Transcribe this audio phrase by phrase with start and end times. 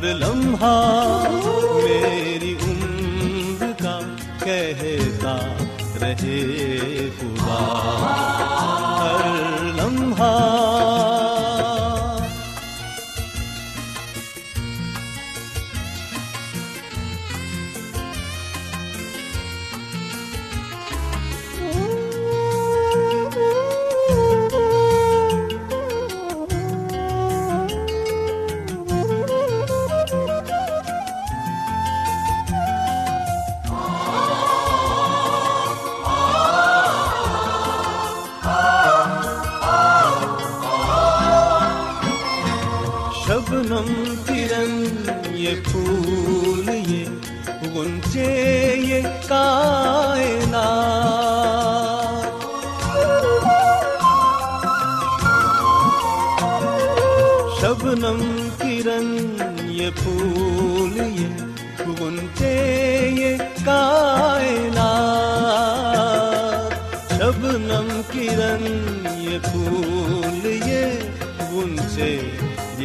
[0.00, 1.28] ہر لمحہ
[1.84, 3.98] میری عمر کا
[4.44, 5.36] کہتا
[6.00, 7.58] رہے خدا۔
[9.00, 9.26] ہر
[9.74, 10.69] لمحہ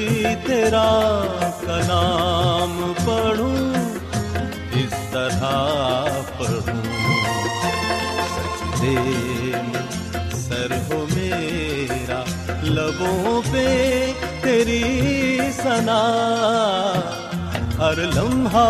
[0.00, 0.88] بھی تیرا
[1.60, 3.74] کلام پڑھوں،
[4.72, 5.42] اس طرح
[6.38, 6.82] پڑھوں۔
[8.34, 8.94] سجدے
[9.66, 12.22] میں سر ہو میرا،
[12.62, 13.66] لبوں پہ
[14.40, 16.00] تیری سنا
[17.78, 18.68] ہر لمحہ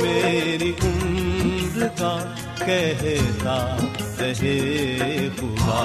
[0.00, 2.16] میری عمر کا
[2.58, 3.58] کہتا
[4.20, 5.82] رہے خدا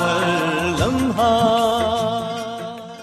[0.00, 0.28] ہر
[0.78, 2.21] لمحہ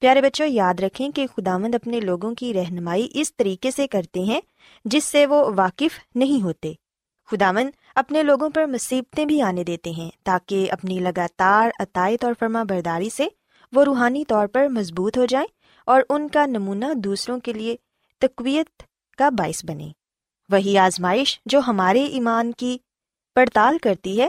[0.00, 4.40] پیارے بچوں، یاد رکھیں کہ خداوند اپنے لوگوں کی رہنمائی اس طریقے سے کرتے ہیں
[4.84, 6.72] جس سے وہ واقف نہیں ہوتے۔
[7.30, 12.62] خداوند اپنے لوگوں پر مصیبتیں بھی آنے دیتے ہیں تاکہ اپنی لگاتار عطائت اور فرما
[12.62, 13.26] برداری سے
[13.72, 15.46] وہ روحانی طور پر مضبوط ہو جائیں
[15.86, 17.76] اور ان کا نمونہ دوسروں کے لیے
[18.18, 18.82] تقویت
[19.18, 19.88] کا باعث بنے
[20.50, 22.78] وہی آزمائش جو ہمارے ایمان کی
[23.34, 24.28] پڑتال کرتی ہے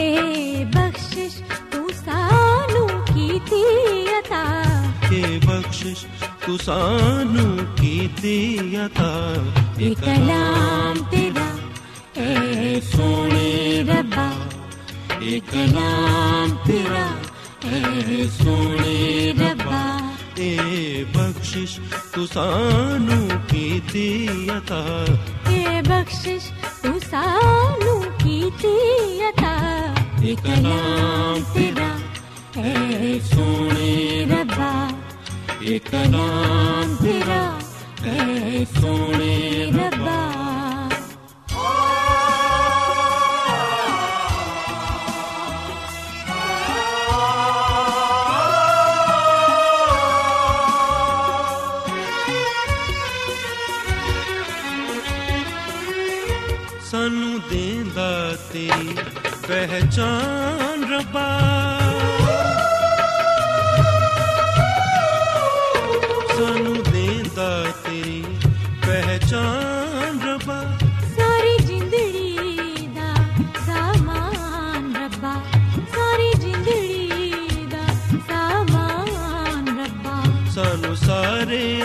[0.00, 1.34] اے بخشش
[1.70, 3.64] تو سانو کی تھی
[4.18, 4.44] عطا
[5.08, 6.04] کہ بخشش
[6.44, 6.56] تو
[7.78, 9.12] کی دی عطا
[9.78, 11.48] ایک کلام تیرا
[12.20, 14.28] اے سونے ربا
[15.20, 17.06] ایک کلام تیرا
[17.64, 19.84] اے سونے ربا
[20.36, 21.78] اے بخشش
[22.14, 22.26] تو
[23.48, 24.26] کی دی
[24.56, 24.82] عطا
[25.48, 26.50] اے بخشش
[26.82, 29.49] تو کی تھی عطا
[30.22, 31.88] ایک نام تیرا
[32.60, 34.72] اے سونے ربا
[35.60, 37.42] ایک نام تیرا
[38.04, 40.18] اے سونے ربا
[59.60, 61.26] پہچان ربا۔
[66.36, 68.22] سانو دیندا تیری
[68.80, 70.62] پہچان ربا۔
[71.16, 73.14] ساری زندگی دا
[73.66, 75.42] سامان ربا۔
[75.94, 77.86] ساری زندگی دا
[78.28, 81.80] سامان ربا۔ سانو سارے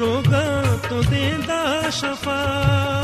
[0.00, 3.03] روگاں تو دیندا شفا۔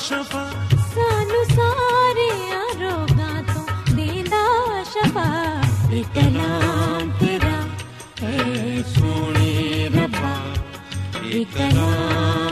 [0.00, 0.44] شفا۔
[0.94, 2.30] سانو سارے
[2.80, 4.44] روگاں تو دیندا
[4.94, 7.58] شفا۔ ایک کلام تیرا۔
[8.26, 10.52] اے سونے ربا،
[11.22, 12.49] ایک کلام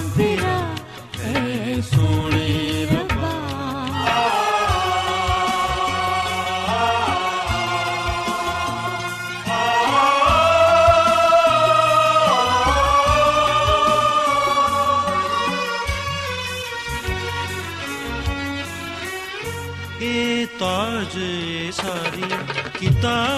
[22.99, 23.38] کتاباں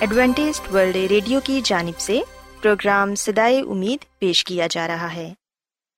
[0.00, 2.20] Adventist World Radio کی جانب سے
[2.62, 5.34] پروگرام سدائے امید پیش کیا جا رہا ہے۔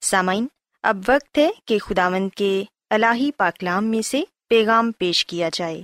[0.01, 0.47] سامعین،
[0.83, 5.83] اب وقت ہے کہ خداوند کے الہی پاکلام میں سے پیغام پیش کیا جائے۔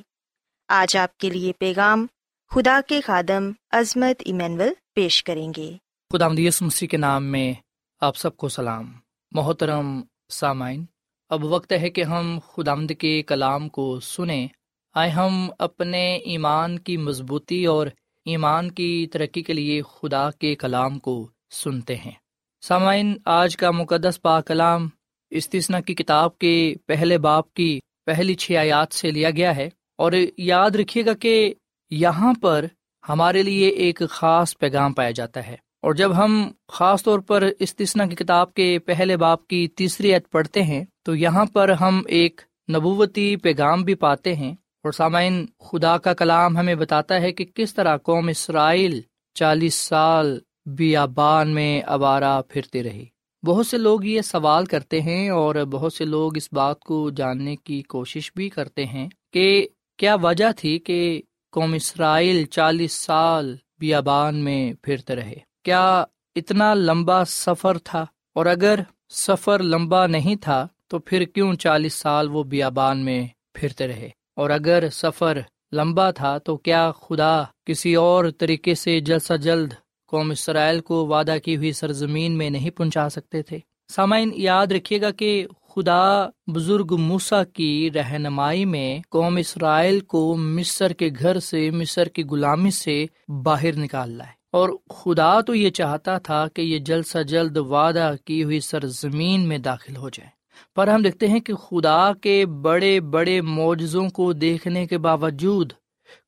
[0.69, 2.07] آج آپ کے لیے پیغام
[2.51, 5.73] خدا کے خادم عظمت ایمینول پیش کریں گے۔
[6.13, 7.55] خدا مدیس مسیح کے نام میں
[8.01, 8.93] آپ سب کو سلام۔
[9.31, 10.85] محترم سامعین،
[11.29, 14.49] اب وقت ہے کہ ہم خدامد کے کلام کو سنیں۔
[14.95, 17.87] آئے ہم اپنے ایمان کی مضبوطی اور
[18.27, 22.13] ایمان کی ترقی کے لیے خدا کے کلام کو سنتے ہیں۔
[22.61, 24.89] سامعین، آج کا مقدس پا کلام
[25.31, 29.69] استثنا کی کتاب کے پہلے باپ کی پہلی چھ آیات سے لیا گیا ہے۔
[29.99, 31.55] اور یاد رکھیے گا کہ
[31.91, 32.65] یہاں پر
[33.09, 38.07] ہمارے لیے ایک خاص پیغام پایا جاتا ہے۔ اور جب ہم خاص طور پر استثنا
[38.07, 42.41] کی کتاب کے پہلے باپ کی تیسری عید پڑھتے ہیں، تو یہاں پر ہم ایک
[42.77, 44.55] نبوتی پیغام بھی پاتے ہیں۔
[44.87, 49.01] اور سامعین، خدا کا کلام ہمیں بتاتا ہے کہ کس طرح قوم اسرائیل
[49.35, 53.05] چالیس سال بیابان میں آوارہ پھرتی رہی
[53.47, 57.57] بہت سے لوگ یہ سوال کرتے ہیں اور بہت سے لوگ اس بات کو جاننے
[57.57, 64.37] کی کوشش بھی کرتے ہیں کہ کیا وجہ تھی کہ قوم اسرائیل چالیس سال بیابان
[64.37, 66.05] میں پھرتے رہے۔ کیا
[66.37, 72.29] اتنا لمبا سفر تھا؟ اور اگر سفر لمبا نہیں تھا تو پھر کیوں چالیس سال
[72.29, 75.39] وہ بیابان میں پھرتے رہے؟ اور اگر سفر
[75.73, 79.73] لمبا تھا تو کیا خدا کسی اور طریقے سے جلد سے جلد
[80.09, 83.59] قوم اسرائیل کو وعدہ کی ہوئی سرزمین میں نہیں پہنچا سکتے تھے؟
[83.95, 90.93] سامعین، یاد رکھیے گا کہ خدا بزرگ موسا کی رہنمائی میں قوم اسرائیل کو مصر
[90.93, 93.07] کے گھر سے مصر کی غلامی سے
[93.43, 98.13] باہر نکال لائے۔ اور خدا تو یہ چاہتا تھا کہ یہ جلد سے جلد وعدہ
[98.25, 100.36] کی ہوئی سرزمین میں داخل ہو جائے۔
[100.75, 105.73] پر ہم دیکھتے ہیں کہ خدا کے بڑے بڑے معجزوں کو دیکھنے کے باوجود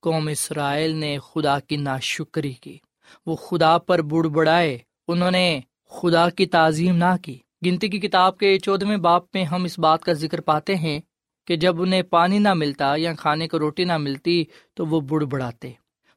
[0.00, 2.78] قوم اسرائیل نے خدا کی ناشکری کی۔
[3.26, 8.38] وہ خدا پر بڑ بڑائے انہوں نے خدا کی تعظیم نہ کی۔ گنتی کی کتاب
[8.38, 11.00] کے چودہویں باپ میں ہم اس بات کا ذکر پاتے ہیں
[11.46, 15.24] کہ جب انہیں پانی نہ ملتا یا کھانے کو روٹی نہ ملتی تو وہ بڑ
[15.24, 15.70] بڑاتے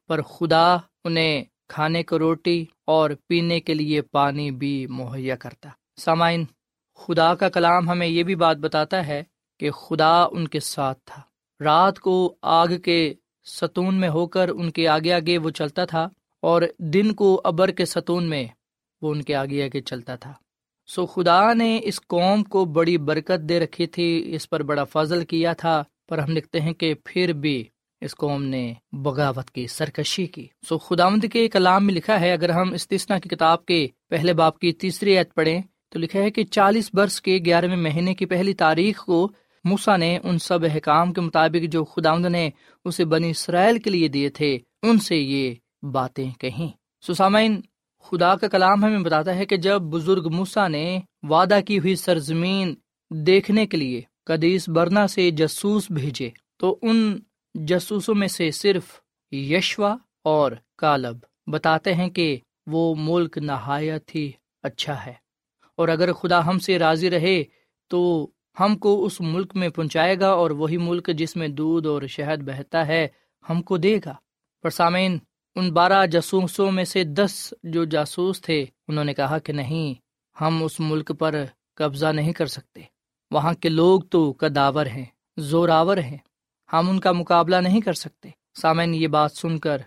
[0.08, 6.44] پر خدا انہیں کھانے کو روٹی اور پینے کے لیے پانی بھی مہیا کرتا۔ سامعین
[7.02, 9.22] خدا کا کلام ہمیں یہ بھی بات بتاتا ہے
[9.60, 11.22] کہ خدا ان کے ساتھ تھا۔
[11.64, 16.08] رات کو آگ کے ستون میں ہو کر ان کے آگے آگے وہ چلتا تھا
[16.40, 18.46] اور دن کو ابر کے ستون میں
[19.02, 20.32] وہ ان کے آگے آگے چلتا تھا۔
[20.86, 25.24] سو خدا نے اس قوم کو بڑی برکت دے رکھی تھی، اس پر بڑا فضل
[25.24, 27.64] کیا تھا، پر ہم لکھتے ہیں کہ پھر بھی
[28.00, 32.50] اس قوم نے بغاوت کی، سرکشی کی۔ سو خداوند کے کلام میں لکھا ہے، اگر
[32.50, 35.60] ہم استثنا کی کتاب کے پہلے باپ کی تیسری عید پڑھیں
[35.92, 39.32] تو لکھا ہے کہ چالیس برس کے گیارہویں مہینے کی پہلی تاریخ کو
[39.64, 42.50] موسا نے ان سب احکام کے مطابق جو خدا نے
[42.84, 45.54] اسے بنی اسرائیل کے لیے دیے تھے، ان سے یہ
[45.86, 46.68] باتیں کہیں۔
[47.06, 47.60] سسامین
[48.00, 52.74] خدا کا کلام ہمیں بتاتا ہے کہ جب بزرگ موسا نے وعدہ کی ہوئی سرزمین
[53.10, 57.18] دیکھنے کے لیے قدیس برنا سے جسوس بھیجے، تو ان
[57.54, 58.84] جسوسوں میں سے صرف
[59.32, 64.30] یشوا اور کالب بتاتے ہیں کہ وہ ملک نہایت ہی
[64.62, 65.22] اچھا ہے۔
[65.76, 67.44] اور اگر خدا ہم سے راضی رہے
[67.88, 68.30] تو
[68.60, 72.42] ہم کو اس ملک میں پہنچائے گا اور وہی ملک جس میں دودھ اور شہد
[72.42, 73.08] بہتا ہے
[73.48, 74.14] ہم کو دے گا۔
[74.62, 75.18] پر سامعین،
[75.54, 79.94] ان بارہ جاسوسوں میں سے دس جو جاسوس تھے، انہوں نے کہا کہ نہیں،
[80.40, 82.80] ہم اس ملک پر قبضہ نہیں کر سکتے۔
[83.30, 85.04] وہاں کے لوگ تو کداور ہیں،
[85.36, 86.18] زوراور ہیں۔
[86.72, 88.28] ہم ان کا مقابلہ نہیں کر سکتے۔
[88.60, 89.78] سامعین، یہ بات سن کر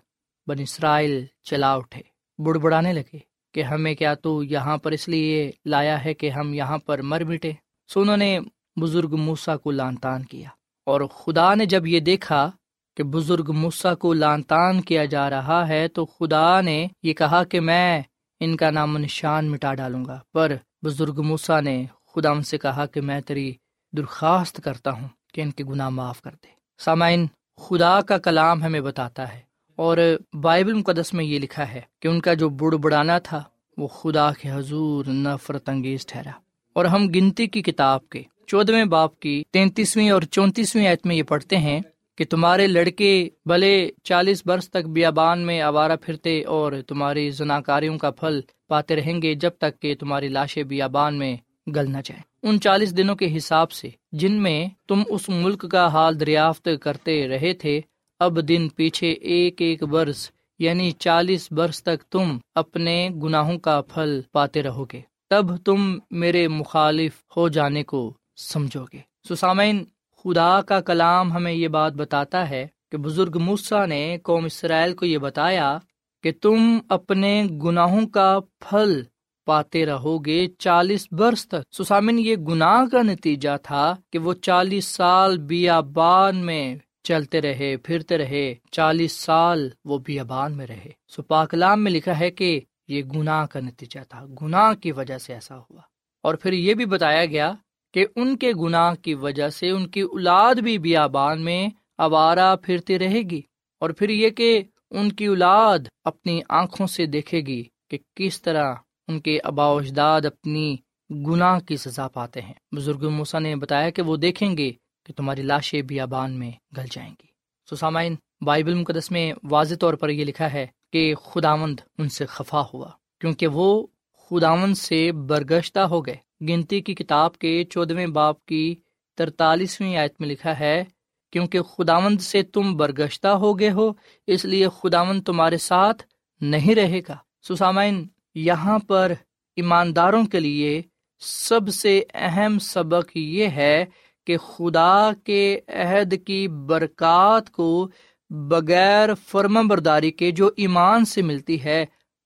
[0.48, 2.02] بن اسرائیل چلا اٹھے
[2.44, 6.54] بڑ بڑانے لگے۔ کہ ہمیں کیا تو یہاں پر اس لیے لایا ہے کہ ہم
[6.54, 7.52] یہاں پر مر مٹے۔
[7.94, 8.40] سو انہوں نے
[8.82, 10.50] بزرگ موسا کو لان تان کیا۔
[10.86, 12.52] اور خدا نے جب یہ دیکھا
[12.98, 17.44] کہ بزرگ موسا کو لان تان کیا جا رہا ہے، تو خدا نے یہ کہا
[17.44, 18.02] کہ میں
[18.40, 22.58] ان کا نام و نشان مٹا ڈالوں گا۔ پر بزرگ موسا نے خدا ان سے
[22.58, 23.54] کہا کہ میں تیری
[23.98, 27.26] درخواست کرتا ہوں کہ ان کے گناہ معاف کر دے۔ سامعین،
[27.58, 29.98] خدا کا کلام ہمیں بتاتا ہے اور
[30.34, 33.44] بائبل مقدس میں یہ لکھا ہے کہ ان کا جو بڑ بڑانا تھا،
[33.78, 36.32] وہ خدا کے حضور نفرت انگیز ٹھہرا۔
[36.74, 41.24] اور ہم گنتی کی کتاب کے چودہویں باپ کی تینتیسویں اور چونتیسویں ایت میں یہ
[41.24, 41.80] پڑھتے ہیں
[42.18, 48.12] کہ تمہارے لڑکے بھلے چالیس برس تک بیابان میں آوارہ پھرتے اور تمہاری زناکاریوں کا
[48.12, 51.38] پھل پاتے رہیں گے جب تک کہ تمہاری لاشیں بیابان میں
[51.76, 55.88] گل نہ جائیں۔ ان چالیس دنوں کے حساب سے جن میں تم اس ملک کا
[55.88, 57.82] حال دریافت کرتے رہے تھے
[58.20, 64.22] اب دن پیچھے ایک ایک برس یعنی چالیس برس تک تم اپنے گناہوں کا پھل
[64.32, 69.00] پاتے رہو گے تب تم میرے مخالف ہو جانے کو سمجھو گے
[69.30, 69.84] سسامین،
[70.26, 75.06] خدا کا کلام ہمیں یہ بات بتاتا ہے کہ بزرگ موسا نے قوم اسرائیل کو
[75.06, 75.78] یہ بتایا
[76.24, 79.02] کہ تم اپنے گناہوں کا پھل
[79.46, 84.86] پاتے رہو گے چالیس برس تک۔ سسامن یہ گناہ کا نتیجہ تھا کہ وہ چالیس
[84.86, 86.76] سال بیابان میں
[87.06, 92.32] چلتے رہے، پھرتے رہے، چالیس سال وہ بیابان میں رہے۔ سو پاکلام میں لکھا ہے
[92.32, 95.82] کہ یہ گناہ کا نتیجہ تھا، گناہ کی وجہ سے ایسا ہوا۔
[96.24, 97.52] اور پھر یہ بھی بتایا گیا
[97.94, 103.00] کہ ان کے گناہ کی وجہ سے ان کی اولاد بھی بیابان میں آوارہ پھرتی
[103.00, 103.42] رہے گی۔
[103.80, 108.74] اور پھر یہ کہ ان کی اولاد اپنی آنکھوں سے دیکھے گی کہ کس طرح
[109.08, 110.76] ان کے آبا اجداد اپنی
[111.10, 114.72] گناہ کی سزا پاتے ہیں۔ بزرگ موسا نے بتایا کہ وہ دیکھیں گے
[115.06, 117.28] کہ تمہاری لاشیں بیابان میں گل جائیں گی۔
[117.70, 122.26] سو سامعین، بائبل مقدس میں واضح طور پر یہ لکھا ہے کہ خداوند ان سے
[122.26, 122.90] خفا ہوا،
[123.22, 123.88] کیونکہ وہ
[124.30, 126.16] خداوند سے برگشتہ ہو گئے۔
[126.48, 128.76] گنتی کی کتاب کے چودہویں باپ کی
[129.18, 130.84] ترتالیسویں آیت میں لکھا ہے،
[131.32, 133.92] کیونکہ خداوند سے تم برگشتہ ہو گئے ہو،
[134.28, 136.04] اس لیے خداوند تمہارے ساتھ
[136.42, 139.12] نہیں رہے گا۔ سسامین یہاں پر
[139.56, 140.82] ایمانداروں کے لیے
[141.20, 143.86] سب سے اہم سبق یہ ہے
[144.26, 147.90] کہ خدا کے عہد کی برکات کو
[148.30, 151.86] بغیر فرم برداری کے جو ایمان سے ملتی ہے،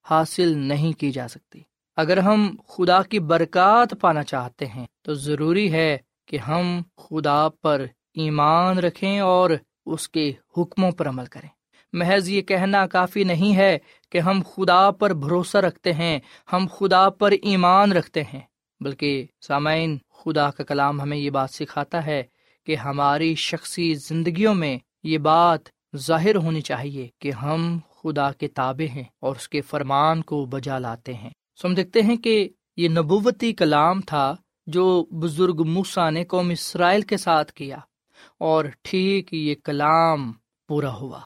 [0.10, 1.62] حاصل نہیں کی جا سکتی۔
[1.98, 7.86] اگر ہم خدا کی برکات پانا چاہتے ہیں، تو ضروری ہے کہ ہم خدا پر
[8.14, 9.50] ایمان رکھیں اور
[9.86, 11.50] اس کے حکموں پر عمل کریں۔
[11.94, 13.78] محض یہ کہنا کافی نہیں ہے
[14.12, 16.20] کہ ہم خدا پر بھروسہ رکھتے ہیں،
[16.54, 18.42] ہم خدا پر ایمان رکھتے ہیں،
[18.80, 22.24] بلکہ سامعین خدا کا کلام ہمیں یہ بات سکھاتا ہے
[22.66, 25.60] کہ ہماری شخصی زندگیوں میں یہ بات
[25.96, 30.80] ظاہر ہونی چاہیے کہ ہم خدا کے تابع ہیں اور اس کے فرمان کو بجا
[30.80, 31.30] لاتے ہیں۔
[31.62, 34.36] سو ہم دیکھتے ہیں کہ یہ نبوتی کلام تھا
[34.68, 37.78] جو بزرگ موسا نے قوم اسرائیل کے ساتھ کیا
[38.40, 40.32] اور ٹھیک یہ کلام
[40.68, 41.20] پورا ہوا۔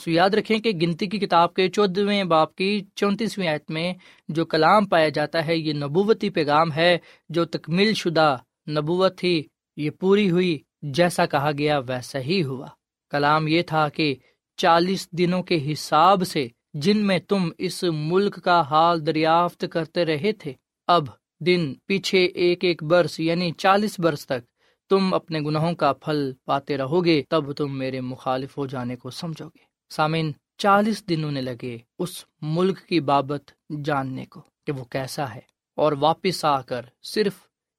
[0.00, 3.92] سو یاد رکھیں کہ گنتی کی کتاب کے چودہویں باپ کی چونتیسویں آیت میں
[4.28, 6.96] جو کلام پایا جاتا ہے، یہ نبوتی پیغام ہے
[7.28, 8.36] جو تکمیل شدہ
[8.68, 9.42] نبوت تھی،
[9.76, 12.66] یہ پوری ہوئی جیسا کہا گیا ویسا ہی ہوا۔
[13.12, 14.14] کلام یہ تھا کہ
[14.58, 20.32] چالیس دنوں کے حساب سے جن میں تم اس ملک کا حال دریافت کرتے رہے
[20.32, 20.52] تھے،
[20.88, 21.04] اب
[21.46, 24.48] دن پیچھے ایک ایک برس یعنی چالیس برس تک
[24.90, 29.10] تم اپنے گناہوں کا پھل پاتے رہو گے، تب تم میرے مخالف ہو جانے کو
[29.10, 33.50] سمجھو گے۔ سامن چالیس دنوں نے لگے اس ملک کی بابت
[33.84, 35.40] جاننے کو کہ وہ کیسا ہے
[35.76, 37.32] اور واپس آ کر صرف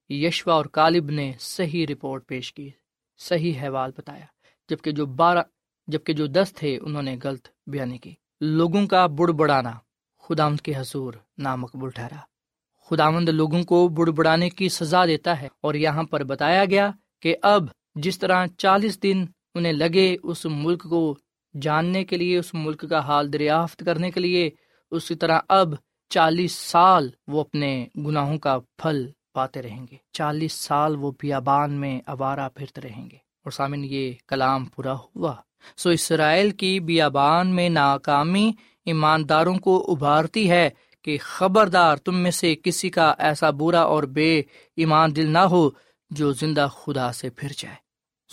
[0.10, 2.70] یشوا اور کالب نے صحیح رپورٹ پیش کی،
[3.18, 4.26] صحیح حوال بتایا،
[4.70, 5.44] جبکہ جو بارہ،
[5.88, 9.72] جبکہ جو دس تھے انہوں نے غلط بیانی کی۔ لوگوں کا بڑ بڑانا
[10.18, 12.20] خداوند کے حضور نامقبول ٹھہرا۔
[12.90, 17.36] خداوند لوگوں کو بڑ بڑانے کی سزا دیتا ہے اور یہاں پر بتایا گیا کہ
[17.42, 17.64] اب
[17.96, 21.18] جس طرح چالیس دن انہیں لگے، اس ملک کو
[21.62, 24.50] جاننے کے لیے، اس ملک کا حال دریافت کرنے کے لیے،
[24.92, 25.70] اسی طرح اب
[26.10, 32.02] چالیس سال وہ اپنے گناہوں کا پھل پاتے رہیں گے۔ چالیس سال وہ بیابان میں
[32.06, 35.36] آوارہ پھرتے رہیں گے۔ اور سامن یہ کلام پورا ہوا۔
[35.78, 38.52] سو اسرائیل کی بیابان میں ناکامی
[38.86, 40.70] ایمانداروں کو ابھارتی ہے
[41.04, 44.42] کہ خبردار تم میں سے کسی کا ایسا برا اور بے
[44.76, 45.70] ایمان دل نہ ہو
[46.10, 47.76] جو زندہ خدا سے پھر جائے۔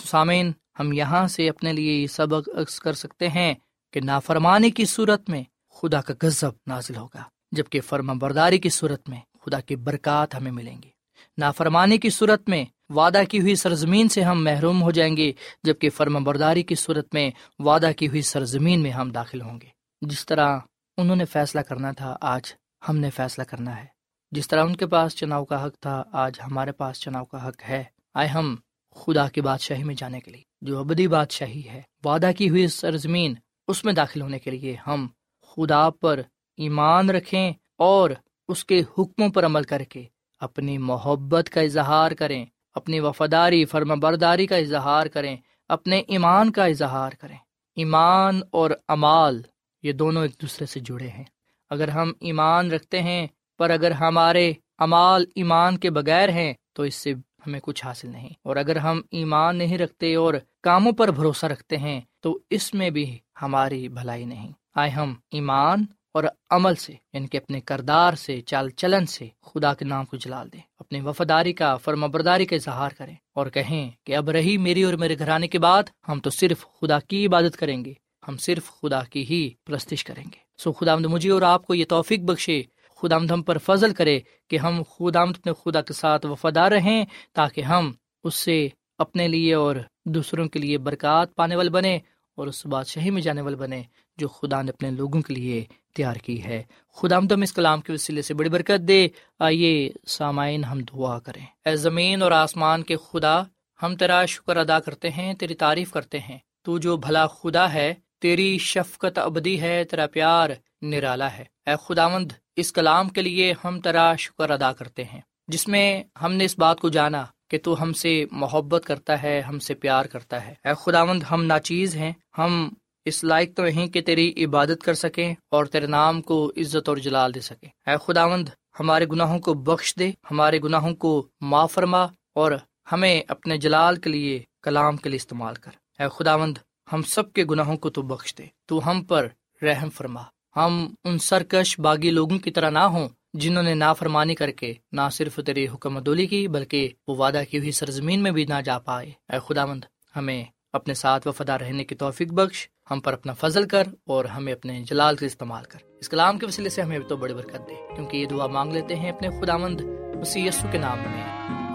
[0.06, 3.54] سامعین ہم یہاں سے اپنے لیے یہ سبق عکس کر سکتے ہیں
[3.92, 5.42] کہ نافرمانی کی صورت میں
[5.74, 10.52] خدا کا غضب نازل ہوگا، جبکہ فرما برداری کی صورت میں خدا کی برکات ہمیں
[10.52, 10.90] ملیں گی۔
[11.38, 15.90] نافرمانی کی صورت میں وعدہ کی ہوئی سرزمین سے ہم محروم ہو جائیں گے، جبکہ
[15.90, 19.66] فرما برداری کی صورت میں وعدہ کی ہوئی سرزمین میں ہم داخل ہوں گے۔
[20.00, 20.58] جس طرح
[20.96, 22.54] انہوں نے فیصلہ کرنا تھا، آج
[22.88, 23.86] ہم نے فیصلہ کرنا ہے۔
[24.30, 27.62] جس طرح ان کے پاس چناؤ کا حق تھا، آج ہمارے پاس چناؤ کا حق
[27.68, 28.56] ہے۔ آئے ہم
[28.98, 33.34] خدا کی بادشاہی میں جانے کے لیے۔ جو ابدی بادشاہی ہے، وعدہ کی ہوئی سرزمین،
[33.68, 35.06] اس میں داخل ہونے کے لیے ہم
[35.42, 36.20] خدا پر
[36.56, 38.10] ایمان رکھیں اور
[38.48, 40.04] اس کے حکموں پر عمل کر کے
[40.40, 45.36] اپنی محبت کا اظہار کریں، اپنی وفاداری فرما برداری کا اظہار کریں،
[45.68, 47.36] اپنے ایمان کا اظہار کریں۔
[47.76, 49.42] ایمان اور امال،
[49.82, 51.24] یہ دونوں ایک دوسرے سے جڑے ہیں۔
[51.70, 53.26] اگر ہم ایمان رکھتے ہیں،
[53.58, 57.14] پر اگر ہمارے امال ایمان کے بغیر ہیں، تو اس سے
[57.46, 61.76] ہمیں کچھ حاصل نہیں۔ اور اگر ہم ایمان نہیں رکھتے اور کاموں پر بھروسہ رکھتے
[61.76, 67.26] ہیں، تو اس میں بھی ہماری بھلائی نہیں۔ آئے ہم ایمان اور عمل سے یعنی
[67.26, 71.52] کہ اپنے کردار سے، چال چلن سے خدا کے نام کو جلال دیں۔ اپنی وفاداری
[71.52, 75.48] کا، فرما برداری کا اظہار کریں۔ اور کہیں کہ اب رہی میری اور میرے گھرانے
[75.48, 77.92] کے بعد ہم تو صرف خدا کی عبادت کریں گے۔
[78.28, 81.84] ہم صرف خدا کی ہی پرستش کریں گے۔ سو خدا مجھے اور آپ کو یہ
[81.88, 82.62] توفیق بخشے
[83.00, 87.60] خدا ہم پر فضل کرے کہ ہم خدا اپنے خدا کے ساتھ وفادار رہیں تاکہ
[87.60, 87.92] ہم
[88.24, 91.98] اس سے اپنے لیے اور دوسروں کے لیے برکات پانے والے بنے
[92.34, 93.82] اور اس بادشاہی میں جانے والے بنے
[94.16, 96.62] جو خدا نے اپنے لوگوں کے لیے تیار کی ہے۔
[96.94, 99.08] خدا ہم اس کلام کے وسیلے سے بڑی برکت دے۔
[99.38, 103.42] آئیے سامعین ہم دعا کریں۔ اے زمین اور آسمان کے خدا،
[103.82, 107.94] ہم تیرا شکر ادا کرتے ہیں، تیری تعریف کرتے ہیں۔ تو جو بھلا خدا ہے،
[108.20, 110.50] تیری شفقت ابدی ہے، تیرا پیار
[110.82, 115.68] نرالا ہے۔ اے خداوند اس کلام کے لیے ہم تیرا شکر ادا کرتے ہیں۔ جس
[115.68, 119.58] میں ہم نے اس بات کو جانا کہ تو ہم سے محبت کرتا ہے، ہم
[119.58, 122.68] سے پیار کرتا ہے۔ اے خداوند، ہم ناچیز ہیں۔ ہم
[123.04, 126.96] اس لائق تو نہیں کہ تیری عبادت کر سکیں اور تیرے نام کو عزت اور
[126.96, 128.48] جلال دے سکیں۔ اے خداوند،
[128.80, 132.52] ہمارے گناہوں کو بخش دے، ہمارے گناہوں کو معاف فرما اور
[132.92, 136.58] ہمیں اپنے جلال کے لیے کلام کے لیے استعمال کر۔ اے خداوند،
[136.92, 139.28] ہم سب کے گناہوں کو تو بخش دے۔ تو ہم پر
[139.62, 140.22] رحم فرما۔
[140.58, 145.00] ہم ان سرکش باغی لوگوں کی طرح نہ ہوں جنہوں نے نافرمانی کر کے نہ
[145.12, 148.78] صرف تیری حکم ادولی کی بلکہ وہ وعدہ کی ہوئی سرزمین میں بھی نہ جا
[148.78, 149.84] پائے۔ اے خدا مند
[150.16, 154.52] ہمیں اپنے ساتھ وفادار رہنے کی توفیق بخش، ہم پر اپنا فضل کر اور ہمیں
[154.52, 157.74] اپنے جلال کا استعمال کر۔ اس کلام کے وسیلے سے ہمیں تو بڑی برکت دے،
[157.94, 159.80] کیونکہ یہ دعا مانگ لیتے ہیں اپنے خدا مند
[160.20, 161.24] اسی یسو کے نام میں۔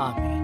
[0.01, 0.43] آمین۔